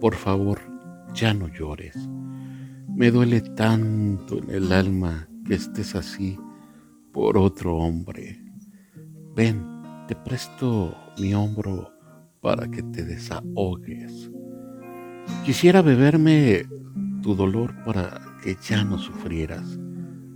Por 0.00 0.14
favor, 0.14 0.60
ya 1.14 1.32
no 1.32 1.48
llores. 1.48 1.96
Me 2.88 3.10
duele 3.10 3.40
tanto 3.40 4.38
en 4.38 4.50
el 4.50 4.72
alma 4.72 5.28
que 5.46 5.54
estés 5.54 5.94
así 5.94 6.38
por 7.12 7.38
otro 7.38 7.76
hombre. 7.76 8.40
Ven, 9.34 9.64
te 10.08 10.14
presto 10.14 10.94
mi 11.18 11.34
hombro 11.34 11.92
para 12.40 12.68
que 12.68 12.82
te 12.82 13.04
desahogues. 13.04 14.30
Quisiera 15.44 15.80
beberme 15.80 16.66
tu 17.22 17.34
dolor 17.34 17.74
para 17.84 18.20
que 18.42 18.56
ya 18.68 18.84
no 18.84 18.98
sufrieras, 18.98 19.78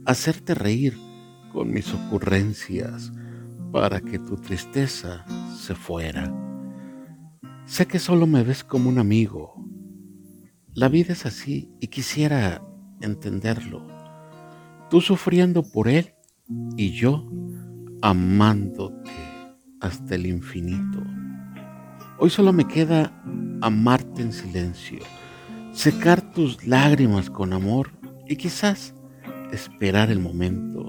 hacerte 0.07 0.55
reír 0.55 0.97
con 1.53 1.71
mis 1.71 1.93
ocurrencias 1.93 3.13
para 3.71 4.01
que 4.01 4.19
tu 4.19 4.37
tristeza 4.37 5.25
se 5.55 5.75
fuera. 5.75 6.48
Sé 7.69 7.87
que 7.87 7.99
solo 7.99 8.27
me 8.27 8.43
ves 8.43 8.65
como 8.65 8.89
un 8.89 8.99
amigo. 8.99 9.55
La 10.73 10.89
vida 10.89 11.13
es 11.13 11.27
así 11.27 11.71
y 11.81 11.89
quisiera 11.89 12.63
entenderlo. 13.03 13.87
Tú 14.89 15.03
sufriendo 15.03 15.63
por 15.63 15.87
él 15.87 16.15
y 16.79 16.93
yo 16.93 17.31
amándote 18.01 19.11
hasta 19.83 20.15
el 20.15 20.25
infinito. 20.25 21.05
Hoy 22.19 22.31
solo 22.31 22.55
me 22.55 22.67
queda 22.67 23.13
amarte 23.61 24.23
en 24.23 24.33
silencio, 24.33 25.01
secar 25.73 26.23
tus 26.33 26.67
lágrimas 26.67 27.29
con 27.29 27.53
amor 27.53 27.91
y 28.27 28.37
quizás 28.37 28.95
esperar 29.53 30.11
el 30.11 30.21
momento 30.21 30.89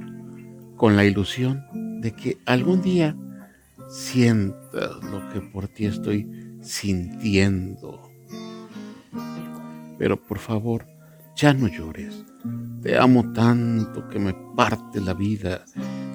con 0.78 0.96
la 0.96 1.04
ilusión 1.04 1.62
de 2.00 2.14
que 2.14 2.38
algún 2.46 2.82
día 2.82 3.18
sientas 3.90 5.04
lo 5.04 5.28
que 5.34 5.42
por 5.42 5.68
ti 5.68 5.86
estoy 5.86 6.49
sintiendo. 6.62 8.10
Pero 9.98 10.22
por 10.22 10.40
favor, 10.40 10.86
ya 11.36 11.54
no 11.54 11.68
llores. 11.68 12.26
Te 12.82 12.98
amo 12.98 13.32
tanto 13.34 14.08
que 14.08 14.20
me 14.20 14.34
parte 14.56 15.02
la 15.02 15.14
vida 15.14 15.66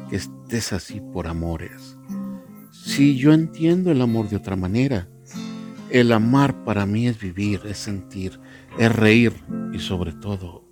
que 0.08 0.16
estés 0.16 0.72
así 0.72 1.00
por 1.12 1.26
amores. 1.26 1.96
Si 2.70 3.16
yo 3.16 3.32
entiendo 3.32 3.90
el 3.90 4.00
amor 4.00 4.28
de 4.28 4.36
otra 4.36 4.56
manera, 4.56 5.08
el 5.90 6.12
amar 6.12 6.64
para 6.64 6.86
mí 6.86 7.06
es 7.06 7.18
vivir, 7.18 7.60
es 7.64 7.78
sentir, 7.78 8.40
es 8.78 8.94
reír 8.94 9.32
y 9.72 9.78
sobre 9.78 10.12
todo 10.12 10.64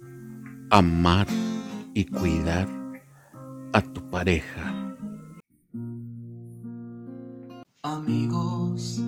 amar 0.71 1.27
y 1.95 2.05
cuidar 2.07 2.69
a 3.73 3.83
tu 3.83 4.09
pareja. 4.11 4.97
Amigos, 7.83 9.03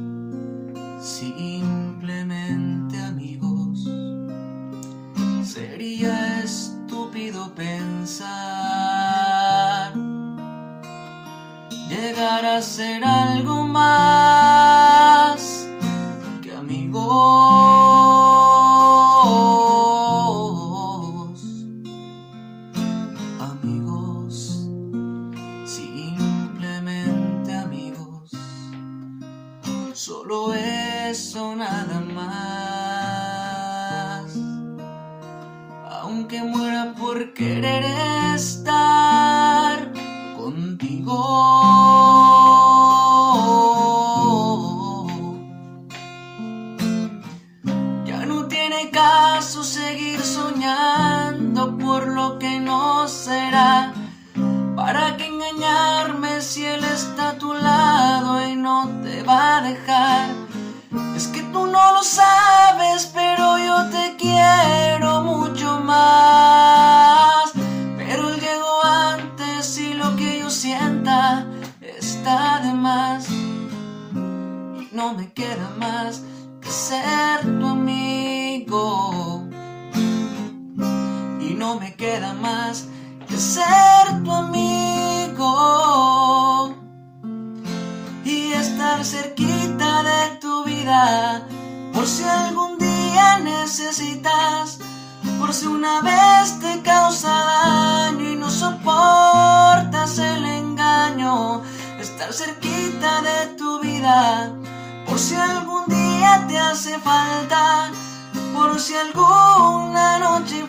pensar 7.50 8.25
llegar 11.89 12.45
a 12.45 12.62
ser 12.62 13.05
algo 13.05 13.67
más 13.67 15.41
que 16.42 16.53
amigos. 16.55 17.05
Amigos, 23.41 24.69
simplemente 25.64 27.55
amigos, 27.55 28.31
solo 29.92 30.55
eso 30.55 31.55
nada 31.56 32.01
más. 32.01 32.73
Por 37.25 37.33
querer 37.33 37.84
estar 38.35 39.92
contigo. 40.36 41.17
Ya 48.05 48.27
no 48.27 48.46
tiene 48.46 48.90
caso 48.90 49.63
seguir 49.64 50.20
soñando 50.20 51.79
por 51.79 52.08
lo 52.08 52.39
que 52.39 52.61
no 52.61 53.08
será. 53.08 53.95
¿Para 54.77 55.17
qué 55.17 55.27
engañarme 55.27 56.42
si 56.42 56.67
él 56.67 56.84
está 56.84 57.30
a 57.30 57.39
tu 57.39 57.55
lado 57.55 58.46
y 58.46 58.57
no 58.57 58.89
te 59.02 59.23
va 59.23 59.58
a 59.58 59.63
dejar? 59.63 60.33
No 75.05 75.13
me 75.13 75.31
queda 75.35 75.69
más 75.77 76.23
que 76.63 76.70
ser 76.70 77.42
tu 77.42 77.67
amigo. 77.67 79.47
Y 81.47 81.55
no 81.63 81.79
me 81.79 81.95
queda 81.95 82.33
más 82.33 82.87
que 83.29 83.37
ser 83.37 84.23
tu 84.25 84.33
amigo. 84.33 85.45
Y 88.25 88.53
estar 88.53 89.05
cerquita 89.05 90.03
de 90.11 90.39
tu 90.41 90.64
vida 90.64 91.47
por 91.93 92.07
si 92.07 92.25
algún 92.25 92.79
día 92.79 93.41
necesitas, 93.41 94.79
por 95.39 95.53
si 95.53 95.67
una 95.67 96.01
vez 96.01 96.59
te 96.61 96.81
causa 96.81 97.29
daño 97.29 98.33
y 98.33 98.37
no 98.37 98.48
soportas 98.48 100.17
el 100.17 100.47
engaño, 100.47 101.63
estar 102.01 102.33
cerquita 102.33 103.20
de 103.20 103.55
tu 103.59 103.81
vida, 103.81 104.55
por 105.14 105.20
si 105.20 105.36
algún 105.36 105.86
día 105.86 106.45
te 106.48 106.58
hace 106.58 106.98
falta, 106.98 107.92
por 108.52 108.80
si 108.80 108.97
alguna 108.97 110.19
noche 110.19 110.64